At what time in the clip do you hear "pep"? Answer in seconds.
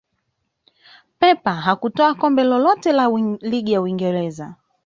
1.19-1.43